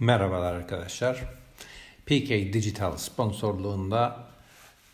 [0.00, 1.24] Merhabalar arkadaşlar.
[2.06, 4.26] PK Digital sponsorluğunda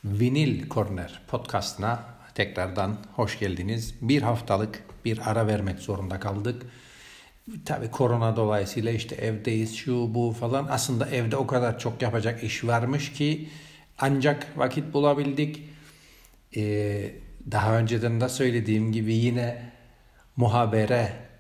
[0.04, 2.04] Vinil Corner podcastına
[2.35, 3.95] tekrardan hoş geldiniz.
[4.01, 6.62] Bir haftalık bir ara vermek zorunda kaldık.
[7.65, 10.66] Tabi korona dolayısıyla işte evdeyiz şu bu falan.
[10.70, 13.48] Aslında evde o kadar çok yapacak iş varmış ki
[13.98, 15.62] ancak vakit bulabildik.
[16.57, 17.14] Ee,
[17.50, 19.73] daha önceden de söylediğim gibi yine
[20.37, 21.32] muhabere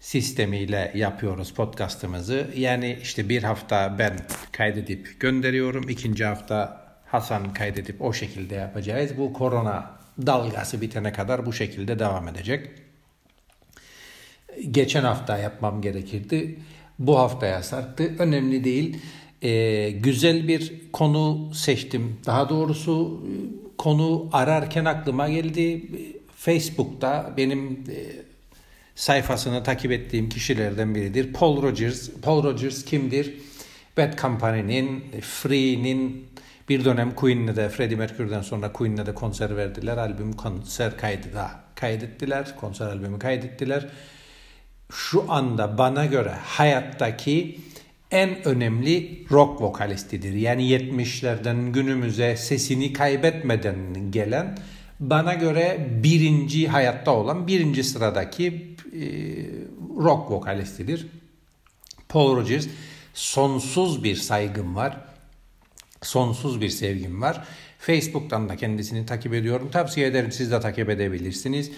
[0.00, 2.50] sistemiyle yapıyoruz podcastımızı.
[2.56, 4.16] Yani işte bir hafta ben
[4.52, 5.88] kaydedip gönderiyorum.
[5.88, 9.10] ikinci hafta Hasan kaydedip o şekilde yapacağız.
[9.18, 9.90] Bu korona
[10.26, 12.68] dalgası bitene kadar bu şekilde devam edecek.
[14.70, 16.58] Geçen hafta yapmam gerekirdi.
[16.98, 18.12] Bu haftaya sarktı.
[18.18, 18.96] Önemli değil.
[19.42, 22.16] Ee, güzel bir konu seçtim.
[22.26, 23.26] Daha doğrusu
[23.78, 25.90] konu ararken aklıma geldi.
[26.36, 28.25] Facebook'ta benim e,
[28.96, 31.32] sayfasını takip ettiğim kişilerden biridir.
[31.32, 32.10] Paul Rogers.
[32.22, 33.34] Paul Rogers kimdir?
[33.96, 36.26] Bad Company'nin, Free'nin
[36.68, 39.96] bir dönem Queen'le de Freddie Mercury'den sonra Queen'le de konser verdiler.
[39.96, 42.56] Albüm konser kaydı da kaydettiler.
[42.56, 43.86] Konser albümü kaydettiler.
[44.92, 47.58] Şu anda bana göre hayattaki
[48.10, 50.32] en önemli rock vokalistidir.
[50.32, 53.76] Yani 70'lerden günümüze sesini kaybetmeden
[54.10, 54.58] gelen
[55.00, 58.65] bana göre birinci hayatta olan birinci sıradaki
[59.98, 61.06] rock vokalistidir.
[62.08, 62.68] Paul Rogers
[63.14, 64.96] sonsuz bir saygım var.
[66.02, 67.44] Sonsuz bir sevgim var.
[67.78, 69.70] Facebook'tan da kendisini takip ediyorum.
[69.70, 71.70] Tavsiye ederim siz de takip edebilirsiniz.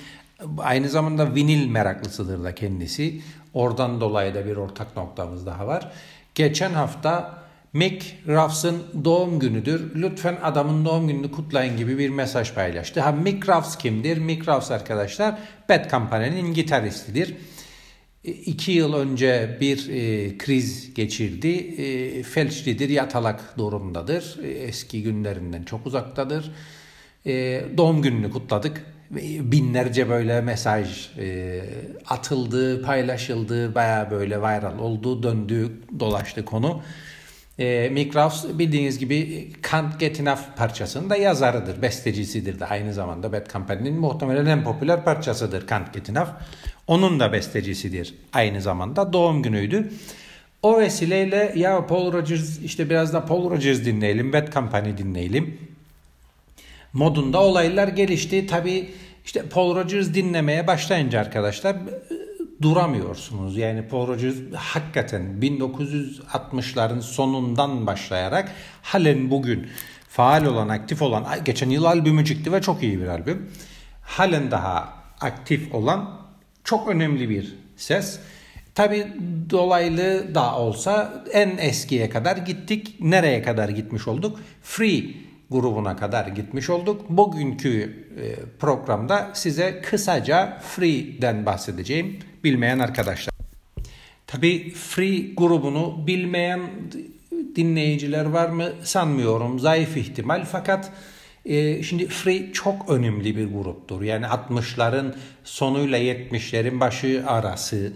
[0.59, 3.20] Aynı zamanda vinil meraklısıdır da kendisi.
[3.55, 5.93] Oradan dolayı da bir ortak noktamız daha var.
[6.34, 7.43] Geçen hafta
[7.79, 9.95] Mick Ruffs'ın doğum günüdür.
[9.95, 13.01] Lütfen adamın doğum gününü kutlayın gibi bir mesaj paylaştı.
[13.01, 14.19] Ha Mick Ruffs kimdir?
[14.19, 17.34] Mick Ruffs arkadaşlar Bad Company'nin gitaristidir.
[18.25, 21.49] E, iki yıl önce bir e, kriz geçirdi.
[21.49, 24.39] E, felçlidir, yatalak durumdadır.
[24.45, 26.51] E, eski günlerinden çok uzaktadır.
[27.27, 28.84] E, doğum gününü kutladık.
[29.41, 31.60] Binlerce böyle mesaj e,
[32.09, 36.83] atıldı, paylaşıldı, baya böyle viral oldu, döndü, dolaştı konu.
[37.59, 43.33] E, Mick Rouse bildiğiniz gibi Can't Get Enough parçasının da yazarıdır, bestecisidir de aynı zamanda
[43.33, 46.29] Bad Company'nin muhtemelen en popüler parçasıdır Can't Get Enough.
[46.87, 49.13] Onun da bestecisidir aynı zamanda.
[49.13, 49.91] Doğum günüydü.
[50.63, 55.59] O vesileyle ya Paul Rogers işte biraz da Paul Rogers dinleyelim, Bad Company dinleyelim
[56.93, 58.47] modunda olaylar gelişti.
[58.47, 58.89] Tabi
[59.25, 61.77] işte Paul Rogers dinlemeye başlayınca arkadaşlar
[62.63, 63.57] duramıyorsunuz.
[63.57, 64.19] Yani Paul
[64.55, 68.53] hakikaten 1960'ların sonundan başlayarak
[68.83, 69.69] halen bugün
[70.09, 73.51] faal olan, aktif olan, geçen yıl albümü çıktı ve çok iyi bir albüm.
[74.03, 76.21] Halen daha aktif olan
[76.65, 78.21] çok önemli bir ses.
[78.75, 79.07] Tabi
[79.51, 82.97] dolaylı da olsa en eskiye kadar gittik.
[83.01, 84.41] Nereye kadar gitmiş olduk?
[84.63, 85.05] Free
[85.50, 87.10] grubuna kadar gitmiş olduk.
[87.10, 93.34] Bugünkü e, programda size kısaca Free'den bahsedeceğim bilmeyen arkadaşlar.
[94.26, 96.60] Tabi Free grubunu bilmeyen
[97.56, 99.59] dinleyiciler var mı sanmıyorum.
[99.59, 100.92] Zayıf ihtimal fakat
[101.44, 104.03] e, şimdi Free çok önemli bir gruptur.
[104.03, 107.92] Yani 60'ların sonuyla 70'lerin başı arası.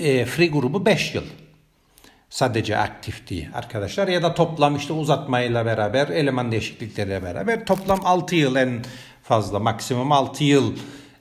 [0.00, 1.24] E, Free grubu 5 yıl
[2.32, 8.56] sadece aktifti arkadaşlar ya da toplam işte uzatmayla beraber eleman değişiklikleriyle beraber toplam 6 yıl
[8.56, 8.84] en
[9.22, 10.76] fazla maksimum 6 yıl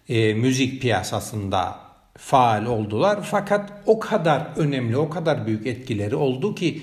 [0.09, 1.79] e, müzik piyasasında
[2.17, 3.19] faal oldular.
[3.23, 6.81] Fakat o kadar önemli, o kadar büyük etkileri oldu ki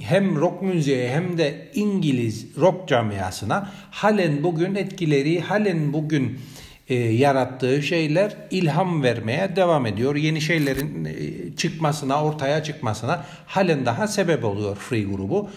[0.00, 6.38] hem rock müziğe hem de İngiliz rock camiasına halen bugün etkileri, halen bugün
[6.88, 10.16] e, yarattığı şeyler ilham vermeye devam ediyor.
[10.16, 15.50] Yeni şeylerin e, çıkmasına, ortaya çıkmasına halen daha sebep oluyor Free grubu.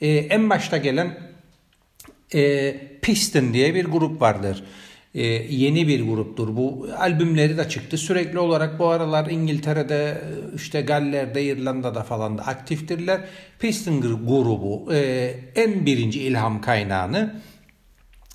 [0.00, 1.18] E, en başta gelen
[2.34, 4.64] e, Piston diye bir grup vardır.
[5.14, 6.56] E, yeni bir gruptur.
[6.56, 7.98] Bu albümleri de çıktı.
[7.98, 10.22] Sürekli olarak bu aralar İngiltere'de,
[10.56, 13.20] işte Galler'de, İrlanda'da falan da aktiftirler.
[13.58, 17.40] Piston grubu e, en birinci ilham kaynağını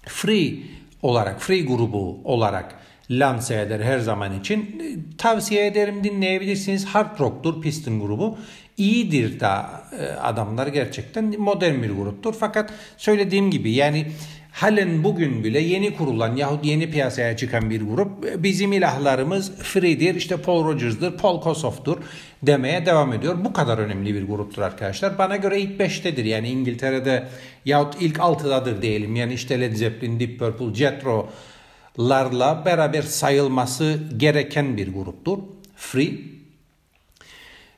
[0.06, 0.54] Free
[1.02, 2.76] olarak, Free grubu olarak
[3.12, 4.82] lanse eder her zaman için.
[5.18, 6.86] Tavsiye ederim dinleyebilirsiniz.
[6.86, 8.38] Hard Rock'tur Piston grubu.
[8.78, 12.36] İyidir da e, adamlar gerçekten modern bir gruptur.
[12.40, 14.08] Fakat söylediğim gibi yani
[14.52, 20.38] halen bugün bile yeni kurulan yahut yeni piyasaya çıkan bir grup bizim ilahlarımız Free'dir, işte
[20.38, 21.98] Paul Rogers'dır, Paul Kossoff'tur
[22.44, 23.46] demeye devam ediyor.
[23.46, 25.18] Bu kadar önemli bir gruptur arkadaşlar.
[25.18, 27.28] Bana göre ilk beştedir yani İngiltere'de
[27.66, 29.16] yahut ilk altıdadır diyelim.
[29.16, 35.38] Yani işte Led Zeppelin, Deep Purple, Jethro'larla beraber sayılması gereken bir gruptur.
[35.76, 36.12] Free.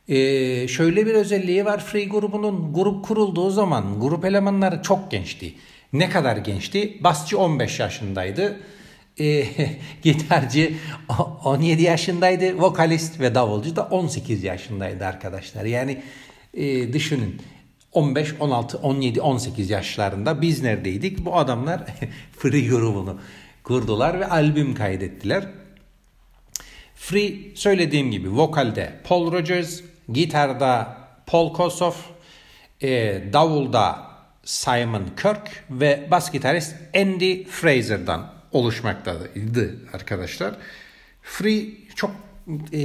[0.07, 2.73] Ee, şöyle bir özelliği var Free grubunun.
[2.73, 5.53] Grup kurulduğu zaman grup elemanları çok gençti.
[5.94, 6.98] Ne kadar gençti?
[7.01, 8.60] Basçı 15 yaşındaydı.
[9.19, 9.45] E,
[10.01, 10.74] gitarcı
[11.45, 12.62] 17 yaşındaydı.
[12.62, 15.66] Vokalist ve davulcu da 18 yaşındaydı arkadaşlar.
[15.66, 16.01] Yani
[16.54, 17.42] e, düşünün
[17.92, 21.25] 15, 16, 17, 18 yaşlarında biz neredeydik?
[21.25, 21.84] Bu adamlar
[22.38, 23.19] Free grubunu
[23.63, 25.48] kurdular ve albüm kaydettiler.
[26.95, 29.81] Free söylediğim gibi vokalde Paul Rogers,
[30.13, 32.06] gitarda Paul Kossoff,
[32.81, 34.12] e, davulda
[34.44, 40.56] Simon Kirk ve bas gitarist Andy Fraser'dan oluşmaktaydı arkadaşlar.
[41.22, 42.12] Free çok
[42.74, 42.80] e,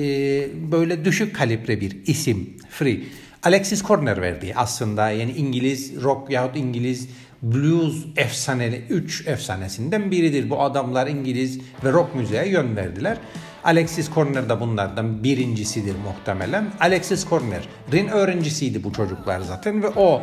[0.73, 3.01] böyle düşük kalibre bir isim Free.
[3.43, 7.09] Alexis Corner verdi aslında yani İngiliz rock yahut İngiliz
[7.43, 10.51] blues efsaneli 3 efsanesinden biridir.
[10.51, 13.19] Bu adamlar İngiliz ve rock müziğe yön verdiler.
[13.65, 16.73] Alexis Corner da bunlardan birincisidir muhtemelen.
[16.81, 20.23] Alexis Corner'in öğrencisiydi bu çocuklar zaten ve o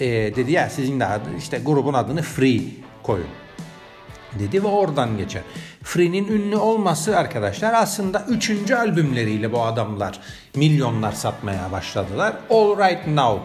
[0.00, 0.06] e,
[0.36, 2.60] dedi ya sizin de adı, işte grubun adını Free
[3.02, 3.26] koyun
[4.38, 5.42] dedi ve oradan geçer.
[5.82, 10.20] Free'nin ünlü olması arkadaşlar aslında üçüncü albümleriyle bu adamlar
[10.56, 12.36] milyonlar satmaya başladılar.
[12.50, 13.40] All Right Now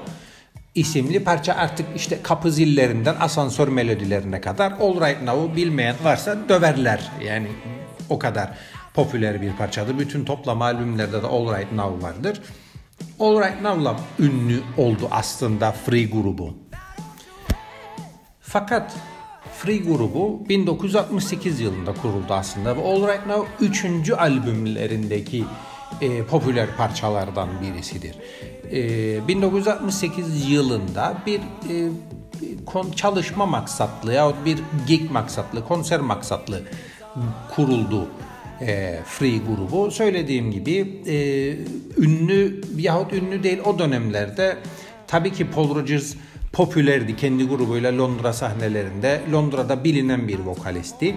[0.75, 7.11] isimli parça artık işte kapı zillerinden asansör melodilerine kadar All Right Now'u bilmeyen varsa döverler.
[7.25, 7.47] Yani
[8.09, 8.49] o kadar
[8.93, 9.99] popüler bir parçadır.
[9.99, 12.41] Bütün toplam albümlerde de All Right Now vardır.
[13.19, 16.53] All Right Now'la ünlü oldu aslında Free grubu.
[18.41, 18.95] Fakat
[19.57, 24.11] Free grubu 1968 yılında kuruldu aslında ve All Right Now 3.
[24.11, 25.45] albümlerindeki
[26.01, 28.15] e, popüler parçalardan birisidir.
[28.71, 31.91] E, 1968 yılında bir e,
[32.95, 36.63] çalışma maksatlı yahut bir gig maksatlı, konser maksatlı
[37.55, 38.07] kuruldu
[38.61, 39.91] e, Free grubu.
[39.91, 41.17] Söylediğim gibi e,
[42.01, 44.57] ünlü yahut ünlü değil o dönemlerde
[45.07, 46.13] tabii ki Paul Rogers
[46.53, 49.21] popülerdi kendi grubuyla Londra sahnelerinde.
[49.31, 51.15] Londra'da bilinen bir vokalisti.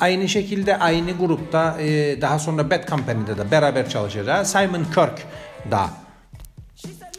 [0.00, 5.26] Aynı şekilde aynı grupta e, daha sonra Bad Company'de de beraber çalışacağı Simon Kirk
[5.70, 5.90] da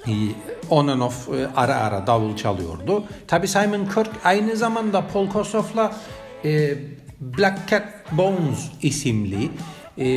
[0.08, 0.14] e,
[0.70, 3.04] on and off e, ara ara davul çalıyordu.
[3.28, 5.96] Tabi Simon Kirk aynı zamanda Paul Kossoff'la
[6.46, 6.74] e,
[7.20, 9.50] Black Cat Bones isimli
[10.00, 10.08] e,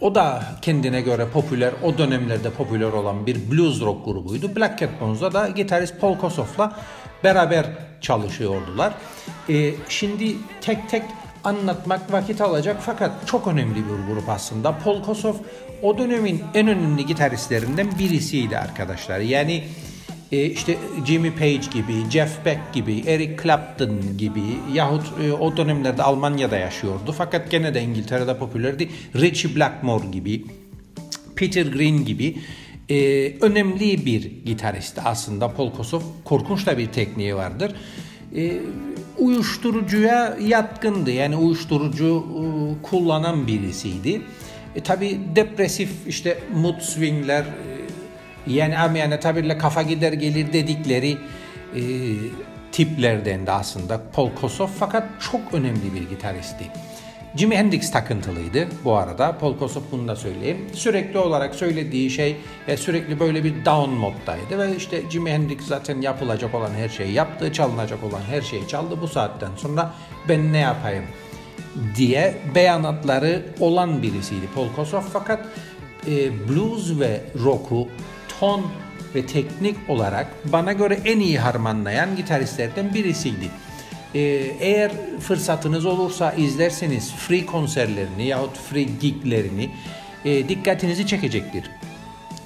[0.00, 4.56] o da kendine göre popüler, o dönemlerde popüler olan bir blues rock grubuydu.
[4.56, 6.76] Black Cat Bones'da da gitarist Paul Kossoff'la
[7.24, 7.66] beraber
[8.00, 8.94] çalışıyordular.
[9.48, 11.02] E, şimdi tek tek
[11.44, 14.78] anlatmak vakit alacak fakat çok önemli bir grup aslında.
[14.78, 15.36] Paul Kossoff
[15.82, 19.18] o dönemin en önemli gitaristlerinden birisiydi arkadaşlar.
[19.18, 19.64] Yani
[20.32, 20.76] e, işte
[21.06, 24.42] Jimmy Page gibi, Jeff Beck gibi, Eric Clapton gibi
[24.72, 27.14] yahut e, o dönemlerde Almanya'da yaşıyordu.
[27.18, 28.88] Fakat gene de İngiltere'de popülerdi.
[29.16, 30.44] Richie Blackmore gibi,
[31.36, 32.36] Peter Green gibi
[32.88, 32.96] e,
[33.40, 36.04] önemli bir gitarist aslında Paul Kossoff.
[36.24, 37.72] Korkunç da bir tekniği vardır.
[38.36, 38.52] E,
[39.18, 41.10] uyuşturucuya yatkındı.
[41.10, 42.42] Yani uyuşturucu e,
[42.82, 44.22] kullanan birisiydi.
[44.76, 47.44] E, tabi depresif işte mood swingler,
[48.46, 51.18] yani amiyane tabirle kafa gider gelir dedikleri
[51.76, 51.82] e,
[52.72, 56.64] tiplerden de aslında Paul Kossoff fakat çok önemli bir gitaristi.
[57.36, 59.38] Jimi Hendrix takıntılıydı bu arada.
[59.38, 60.66] Paul Kossoff bunu da söyleyeyim.
[60.72, 62.36] Sürekli olarak söylediği şey
[62.68, 67.12] e, sürekli böyle bir down moddaydı ve işte Jimi Hendrix zaten yapılacak olan her şeyi
[67.12, 69.00] yaptı, çalınacak olan her şeyi çaldı.
[69.00, 69.92] Bu saatten sonra
[70.28, 71.04] ben ne yapayım
[71.96, 75.46] diye beyanatları olan birisiydi Paul Kossoff fakat
[76.06, 77.88] e, blues ve rock'u
[78.40, 78.66] ton
[79.14, 83.50] ve teknik olarak bana göre en iyi harmanlayan gitaristlerden birisiydi.
[84.14, 84.20] Ee,
[84.60, 89.70] eğer fırsatınız olursa izlerseniz free konserlerini yahut free giglerini
[90.24, 91.70] e, dikkatinizi çekecektir.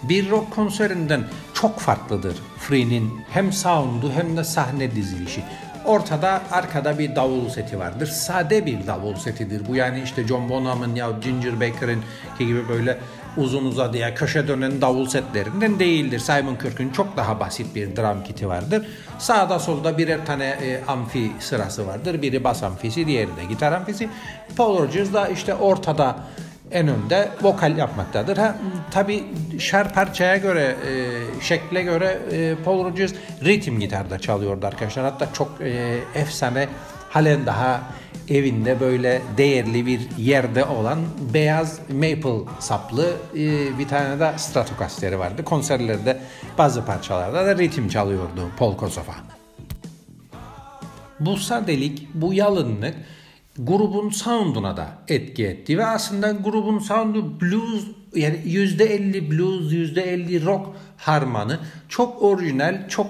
[0.03, 5.43] Bir rock konserinden çok farklıdır Free'nin hem sound'u hem de sahne dizilişi.
[5.85, 8.07] Ortada arkada bir davul seti vardır.
[8.07, 9.69] Sade bir davul setidir.
[9.69, 12.03] Bu yani işte John Bonham'ın ya Ginger Baker'ın
[12.39, 12.99] gibi böyle
[13.39, 16.19] uzun uzadıya köşe dönen davul setlerinden değildir.
[16.19, 18.87] Simon Kirk'ün çok daha basit bir drum kiti vardır.
[19.19, 22.23] Sağda solda birer tane e, amfi sırası vardır.
[22.23, 24.09] Biri bas amfisi, diğeri de gitar amfisi.
[24.57, 26.17] Paul Rogers da işte ortada
[26.73, 28.37] en önde vokal yapmaktadır.
[28.37, 28.57] Ha,
[28.91, 29.25] tabi
[29.59, 33.13] şer parçaya göre, e, şekle göre e, Paul Rogers
[33.45, 35.05] ritim gitarda çalıyordu arkadaşlar.
[35.05, 36.69] Hatta çok e, efsane
[37.09, 37.81] halen daha
[38.31, 40.99] evinde böyle değerli bir yerde olan
[41.35, 45.45] beyaz maple saplı e, bir tane de Stratocasteri vardı.
[45.45, 46.21] Konserlerde
[46.59, 49.15] bazı parçalarda da ritim çalıyordu Paul Kossoff'a.
[51.21, 52.95] Bu sadelik, bu yalınlık
[53.59, 60.67] grubun sound'una da etki etti ve aslında grubun sound'u blues yani %50 blues, %50 rock
[60.97, 61.59] harmanı
[61.89, 63.07] çok orijinal, çok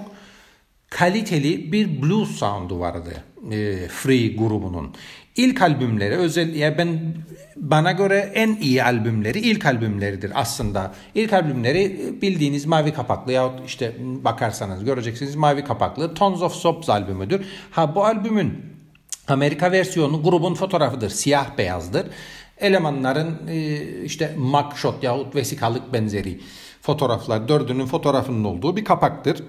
[0.89, 4.93] kaliteli bir blues sound'u vardı e, Free grubunun.
[5.35, 7.15] İlk albümleri özel ya ben
[7.55, 10.93] bana göre en iyi albümleri ilk albümleridir aslında.
[11.15, 17.45] İlk albümleri bildiğiniz mavi kapaklı ya işte bakarsanız göreceksiniz mavi kapaklı Tons of Sops albümüdür.
[17.71, 18.53] Ha bu albümün
[19.27, 21.09] Amerika versiyonu grubun fotoğrafıdır.
[21.09, 22.07] Siyah beyazdır.
[22.57, 26.39] Elemanların e, işte mugshot yahut vesikalık benzeri
[26.81, 29.43] fotoğraflar dördünün fotoğrafının olduğu bir kapaktır.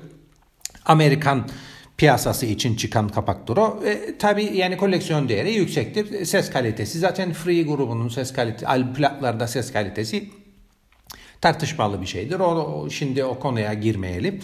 [0.85, 1.49] Amerikan
[1.97, 3.83] piyasası için çıkan kapaktır o.
[3.87, 6.25] E, tabii yani koleksiyon değeri yüksektir.
[6.25, 10.31] Ses kalitesi zaten Free grubunun ses kalitesi, albüm plaklarda ses kalitesi
[11.41, 12.41] tartışmalı bir şeydir.
[12.41, 14.41] O, şimdi o konuya girmeyelim.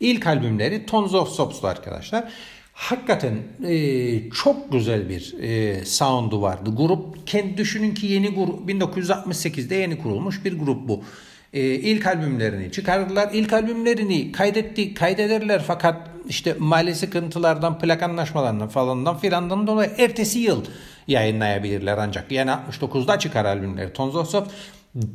[0.00, 2.32] İlk albümleri Tons of Sops'tu arkadaşlar.
[2.72, 3.34] Hakikaten
[3.66, 6.70] e, çok güzel bir e, sound'u vardı.
[6.76, 11.04] Grup kendi düşünün ki yeni grup 1968'de yeni kurulmuş bir grup bu.
[11.52, 13.30] E, ilk albümlerini çıkardılar.
[13.32, 20.64] İlk albümlerini kaydetti, kaydederler fakat işte mali sıkıntılardan, plak anlaşmalarından falandan filandan dolayı ertesi yıl
[21.08, 22.32] yayınlayabilirler ancak.
[22.32, 23.92] Yani 69'da çıkar albümleri.
[23.92, 24.50] Tons of Soft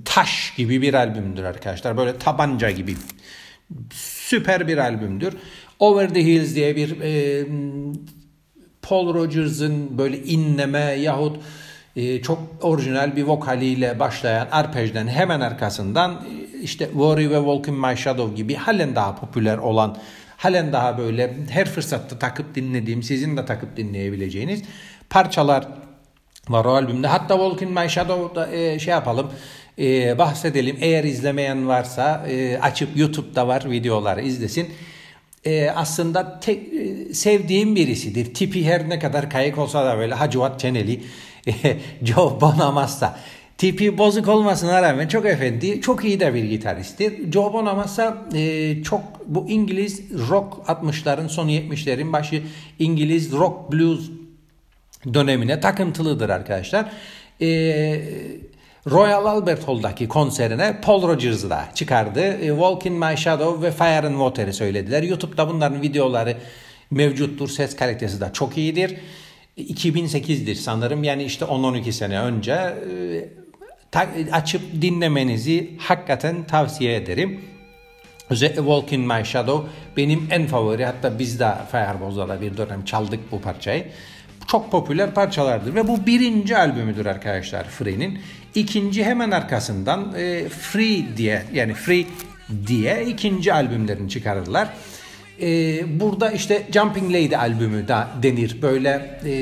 [0.05, 1.97] taş gibi bir albümdür arkadaşlar.
[1.97, 2.95] Böyle tabanca gibi
[3.93, 5.33] süper bir albümdür.
[5.79, 7.45] Over the Hills diye bir e,
[8.81, 11.37] Paul Rogers'ın böyle inleme yahut
[11.95, 17.75] e, çok orijinal bir vokaliyle başlayan arpejden hemen arkasından e, işte Worry ve Walk in
[17.75, 19.97] My Shadow gibi halen daha popüler olan
[20.37, 24.61] halen daha böyle her fırsatta takıp dinlediğim sizin de takıp dinleyebileceğiniz
[25.09, 25.67] parçalar
[26.49, 27.07] var o albümde.
[27.07, 29.31] Hatta Walk in My Shadow'da e, şey yapalım
[29.79, 30.77] e, bahsedelim.
[30.81, 34.69] Eğer izlemeyen varsa e, açıp YouTube'da var videoları izlesin.
[35.45, 38.33] E, aslında tek, e, sevdiğim birisidir.
[38.33, 41.01] Tipi her ne kadar kayık olsa da böyle Hacivat Çeneli,
[42.03, 43.19] Joe Bonamassa.
[43.57, 47.31] Tipi bozuk olmasına rağmen çok efendi, çok iyi de bir gitaristtir.
[47.31, 52.43] Joe Bonamassa e, çok bu İngiliz rock 60'ların sonu 70'lerin başı
[52.79, 54.09] İngiliz rock blues
[55.13, 56.91] dönemine takıntılıdır arkadaşlar.
[57.41, 57.47] E,
[58.91, 62.21] Royal Albert Hall'daki konserine Paul Rogers'ı da çıkardı.
[62.21, 65.03] E, Walk in My Shadow ve Fire and Water'ı söylediler.
[65.03, 66.37] YouTube'da bunların videoları
[66.91, 67.49] mevcuttur.
[67.49, 68.95] Ses kalitesi de çok iyidir.
[69.57, 77.41] 2008'dir sanırım yani işte 10-12 sene önce e, açıp dinlemenizi hakikaten tavsiye ederim.
[78.29, 83.31] Özellikle Walk My Shadow benim en favori hatta biz de Fireballs'da da bir dönem çaldık
[83.31, 83.85] bu parçayı
[84.47, 88.19] çok popüler parçalardır ve bu birinci albümüdür arkadaşlar Free'nin.
[88.55, 92.05] İkinci hemen arkasından e, Free diye yani Free
[92.67, 94.69] diye ikinci albümlerini çıkarırlar.
[95.41, 98.61] E, burada işte Jumping Lady albümü da denir.
[98.61, 99.33] Böyle e,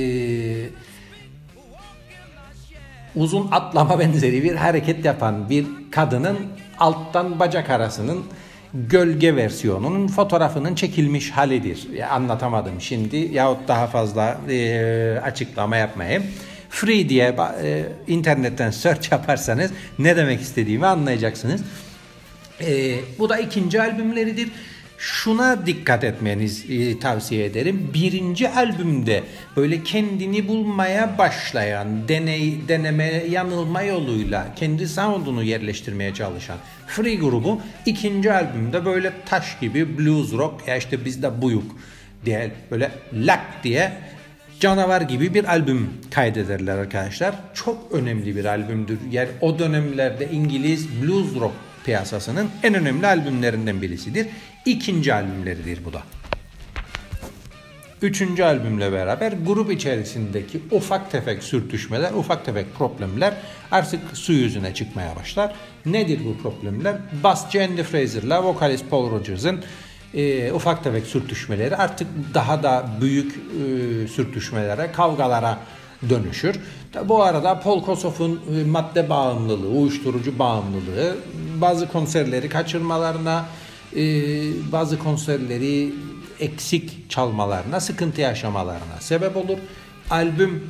[3.16, 6.38] uzun atlama benzeri bir hareket yapan bir kadının
[6.80, 8.24] alttan bacak arasının
[8.74, 11.90] gölge versiyonunun fotoğrafının çekilmiş halidir.
[11.94, 16.24] Ya, anlatamadım şimdi yahut daha fazla e, açıklama yapmayayım.
[16.70, 21.62] Free diye e, internetten search yaparsanız ne demek istediğimi anlayacaksınız.
[22.62, 24.50] E, bu da ikinci albümleridir
[25.04, 27.90] şuna dikkat etmenizi tavsiye ederim.
[27.94, 29.24] Birinci albümde
[29.58, 36.58] böyle kendini bulmaya başlayan, deney, deneme, yanılma yoluyla kendi sound'unu yerleştirmeye çalışan
[36.88, 41.76] Free grubu ikinci albümde böyle taş gibi blues rock ya işte bizde buyuk
[42.26, 43.92] diye böyle lak diye
[44.60, 47.36] canavar gibi bir albüm kaydederler arkadaşlar.
[47.54, 49.00] Çok önemli bir albümdür.
[49.12, 51.54] Yani o dönemlerde İngiliz blues rock
[51.86, 54.28] piyasasının en önemli albümlerinden birisidir.
[54.66, 56.04] İkinci albümleridir bu da.
[58.02, 63.34] Üçüncü albümle beraber grup içerisindeki ufak tefek sürtüşmeler, ufak tefek problemler
[63.72, 65.54] artık su yüzüne çıkmaya başlar.
[65.86, 66.96] Nedir bu problemler?
[67.24, 69.64] Bassçı Andy Fraser'la vokalist Paul Rogers'ın
[70.14, 75.60] e, ufak tefek sürtüşmeleri artık daha da büyük e, sürtüşmelere, kavgalara
[76.10, 76.60] dönüşür.
[77.06, 81.18] Bu arada Paul Kossoff'un e, madde bağımlılığı, uyuşturucu bağımlılığı
[81.62, 83.46] bazı konserleri kaçırmalarına,
[83.96, 84.02] e,
[84.72, 85.94] bazı konserleri
[86.40, 89.58] eksik çalmalarına, sıkıntı yaşamalarına sebep olur.
[90.10, 90.70] Albüm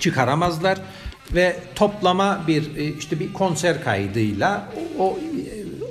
[0.00, 0.78] çıkaramazlar
[1.34, 4.68] ve toplama bir e, işte bir konser kaydıyla
[4.98, 5.18] o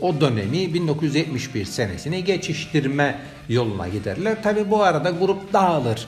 [0.01, 4.44] o dönemi 1971 senesini geçiştirme yoluna giderler.
[4.44, 6.08] Tabi bu arada grup dağılır.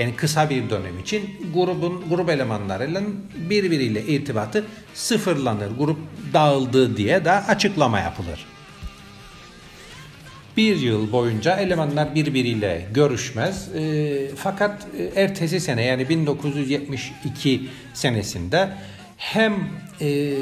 [0.00, 3.02] Yani kısa bir dönem için grubun grup elemanlarıyla
[3.50, 4.64] birbiriyle irtibatı
[4.94, 5.70] sıfırlanır.
[5.78, 5.98] Grup
[6.32, 8.46] dağıldı diye de açıklama yapılır.
[10.56, 13.74] Bir yıl boyunca elemanlar birbiriyle görüşmez.
[13.74, 18.68] E, fakat e, ertesi sene yani 1972 senesinde
[19.16, 19.54] hem
[20.00, 20.32] e,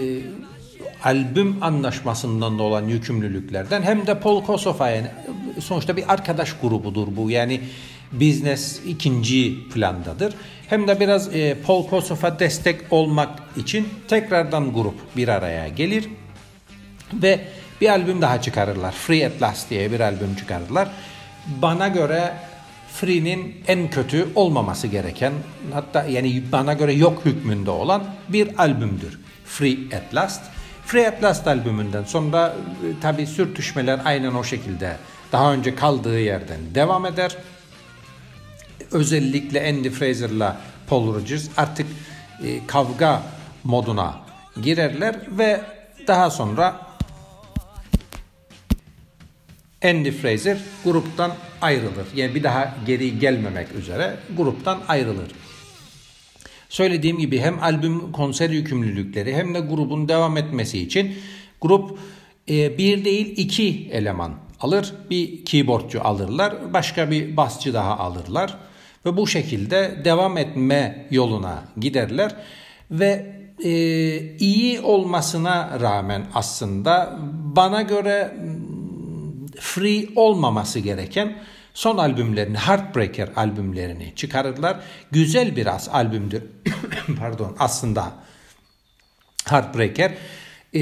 [1.05, 5.07] albüm anlaşmasından da olan yükümlülüklerden hem de Paul Kossoff'a yani
[5.61, 7.31] sonuçta bir arkadaş grubudur bu.
[7.31, 7.61] Yani
[8.13, 10.35] business ikinci plandadır.
[10.69, 16.09] Hem de biraz e, Paul Kossoff'a destek olmak için tekrardan grup bir araya gelir
[17.13, 17.41] ve
[17.81, 18.93] bir albüm daha çıkarırlar.
[18.93, 20.89] Free at Last diye bir albüm çıkarırlar.
[21.63, 22.33] Bana göre
[22.93, 25.33] Free'nin en kötü olmaması gereken
[25.73, 29.21] hatta yani bana göre yok hükmünde olan bir albümdür.
[29.45, 30.43] Free at Last.
[30.87, 34.97] Free at Last albümünden sonra e, tabi sürtüşmeler aynen o şekilde
[35.33, 37.37] daha önce kaldığı yerden devam eder.
[38.93, 41.87] Özellikle Andy Fraser'la Paul Rodgers artık
[42.45, 43.23] e, kavga
[43.65, 44.21] moduna
[44.63, 45.61] girerler ve
[46.07, 46.81] daha sonra
[49.85, 52.07] Andy Fraser gruptan ayrılır.
[52.17, 55.29] Yani bir daha geri gelmemek üzere gruptan ayrılır.
[56.69, 61.15] Söylediğim gibi hem albüm konser yükümlülükleri hem de grubun devam etmesi için
[61.61, 61.99] grup
[62.49, 64.95] e, bir değil iki eleman alır.
[65.11, 66.73] Bir keyboardcu alırlar.
[66.73, 68.57] Başka bir basçı daha alırlar.
[69.07, 72.37] Ve bu şekilde devam etme yoluna giderler.
[72.91, 73.71] Ve e,
[74.37, 77.19] iyi olmasına rağmen aslında
[77.57, 78.35] bana göre
[79.61, 81.37] free olmaması gereken
[81.75, 84.81] son albümlerini, Heartbreaker albümlerini çıkarırlar.
[85.11, 86.43] Güzel biraz albümdür.
[87.19, 88.13] Pardon aslında
[89.45, 90.15] Heartbreaker.
[90.75, 90.81] E,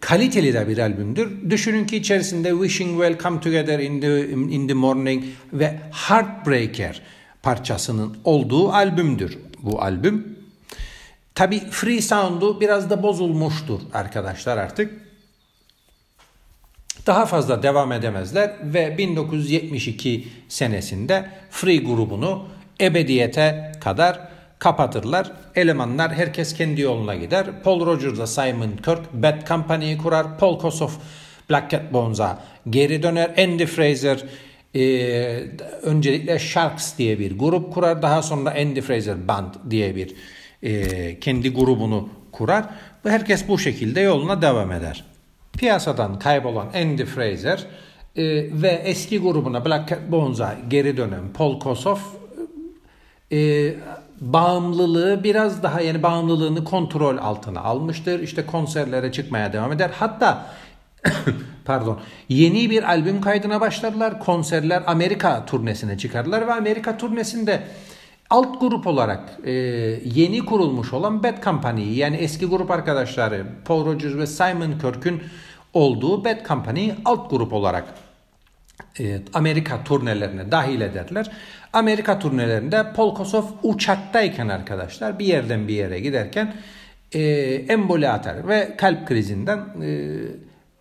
[0.00, 1.50] kaliteli de bir albümdür.
[1.50, 7.02] Düşünün ki içerisinde Wishing Well Come Together in the, in the Morning ve Heartbreaker
[7.42, 10.38] parçasının olduğu albümdür bu albüm.
[11.34, 14.92] Tabi Free Sound'u biraz da bozulmuştur arkadaşlar artık
[17.06, 22.44] daha fazla devam edemezler ve 1972 senesinde Free grubunu
[22.80, 24.28] ebediyete kadar
[24.58, 25.32] kapatırlar.
[25.54, 27.46] Elemanlar herkes kendi yoluna gider.
[27.64, 30.38] Paul Rogers'la Simon Kirk Bad Company'yi kurar.
[30.38, 30.98] Paul Kossoff
[31.50, 32.38] Black Cat Bones'a
[32.70, 33.30] geri döner.
[33.38, 34.24] Andy Fraser
[34.74, 34.82] e,
[35.82, 38.02] öncelikle Sharks diye bir grup kurar.
[38.02, 40.14] Daha sonra Andy Fraser Band diye bir
[40.62, 42.64] e, kendi grubunu kurar.
[43.02, 45.10] Herkes bu şekilde yoluna devam eder
[45.60, 47.66] piyasadan kaybolan Andy Fraser
[48.16, 48.24] e,
[48.62, 52.00] ve eski grubuna Black Cat Bones'a geri dönen Paul Kossoff
[53.32, 53.74] e,
[54.20, 58.20] bağımlılığı biraz daha yani bağımlılığını kontrol altına almıştır.
[58.20, 59.90] İşte konserlere çıkmaya devam eder.
[59.94, 60.46] Hatta
[61.70, 64.20] pardon yeni bir albüm kaydına başladılar.
[64.20, 67.62] Konserler Amerika turnesine çıkardılar ve Amerika turnesinde
[68.30, 69.52] alt grup olarak e,
[70.14, 75.22] yeni kurulmuş olan Bad Company yani eski grup arkadaşları Paul Rodgers ve Simon Kirk'ün
[75.74, 77.84] olduğu Bad Company alt grup olarak
[79.00, 81.30] e, Amerika turnelerine dahil ederler.
[81.72, 86.54] Amerika turnelerinde Paul Kossoff uçaktayken arkadaşlar bir yerden bir yere giderken
[87.12, 87.20] e,
[87.68, 90.18] emboli atar ve kalp krizinden e,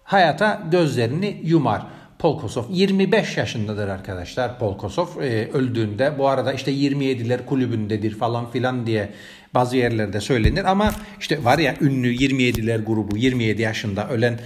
[0.10, 1.86] hayata gözlerini yumar.
[2.19, 8.52] Paul Kossoff 25 yaşındadır arkadaşlar Paul Kossoff e, öldüğünde bu arada işte 27'ler kulübündedir falan
[8.52, 9.10] filan diye
[9.54, 14.39] bazı yerlerde söylenir ama işte var ya ünlü 27'ler grubu 27 yaşında ölen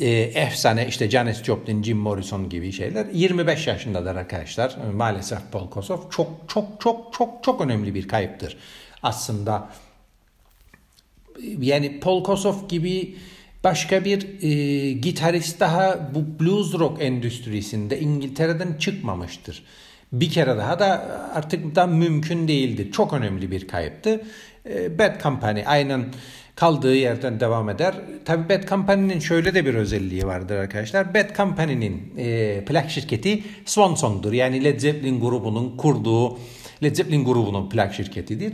[0.00, 4.76] e, efsane işte Janis Joplin, Jim Morrison gibi şeyler 25 yaşındadır arkadaşlar.
[4.94, 8.56] Maalesef Paul Kossoff çok çok çok çok çok önemli bir kayıptır.
[9.02, 9.68] Aslında
[11.60, 13.16] yani Paul Kossoff gibi
[13.68, 19.62] başka bir e, gitarist daha bu blues rock endüstrisinde İngiltere'den çıkmamıştır.
[20.12, 20.88] Bir kere daha da
[21.34, 22.90] artık da mümkün değildi.
[22.92, 24.20] Çok önemli bir kayıptı.
[24.70, 26.04] E, Bad Company aynen
[26.56, 27.94] kaldığı yerden devam eder.
[28.24, 31.14] Tabi Bad Company'nin şöyle de bir özelliği vardır arkadaşlar.
[31.14, 34.32] Bad Company'nin e, plak şirketi Swan Song'dur.
[34.32, 36.38] Yani Led Zeppelin grubunun kurduğu
[36.82, 38.52] Led Zeppelin grubunun plak şirketidir.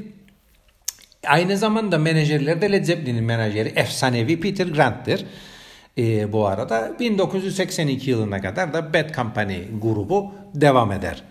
[1.26, 5.26] Aynı zamanda menajerler de Led Zeppelin'in menajeri efsanevi Peter Grant'tir.
[5.98, 11.22] E, bu arada 1982 yılına kadar da Bad Company grubu devam eder.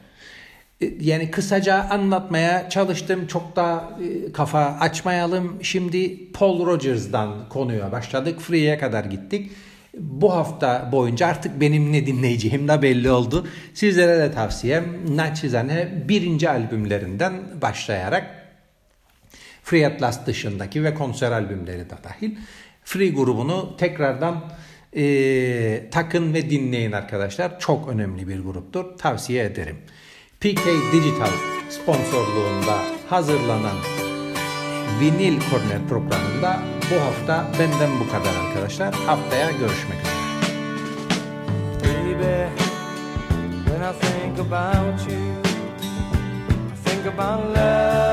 [0.82, 3.28] E, yani kısaca anlatmaya çalıştım.
[3.28, 5.64] Çok da e, kafa açmayalım.
[5.64, 8.42] Şimdi Paul Rogers'dan konuya başladık.
[8.42, 9.52] Free'ye kadar gittik.
[10.00, 13.48] Bu hafta boyunca artık benim ne dinleyeceğim de belli oldu.
[13.74, 14.86] Sizlere de tavsiyem
[15.18, 18.43] naçizane birinci albümlerinden başlayarak
[19.64, 22.36] Free Atlas dışındaki ve konser albümleri de dahil
[22.84, 24.44] Free grubunu tekrardan
[24.96, 27.60] e, takın ve dinleyin arkadaşlar.
[27.60, 28.98] Çok önemli bir gruptur.
[28.98, 29.78] Tavsiye ederim.
[30.40, 31.30] PK Digital
[31.70, 32.78] sponsorluğunda
[33.10, 33.78] hazırlanan
[35.00, 36.60] Vinil Corner programında
[36.92, 38.94] bu hafta benden bu kadar arkadaşlar.
[38.94, 40.14] Haftaya görüşmek üzere.
[41.84, 42.48] Baby,
[43.66, 45.42] when I think about you,
[46.74, 48.13] I think about love.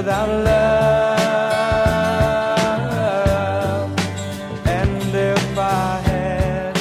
[0.00, 0.70] without love.
[4.66, 6.74] And if I had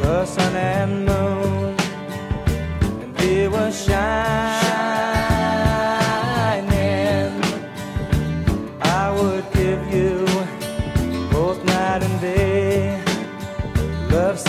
[0.00, 1.76] the sun and moon,
[3.02, 4.14] and they were shining,
[8.80, 10.14] I would give you
[11.30, 13.02] both night and day
[14.10, 14.43] love's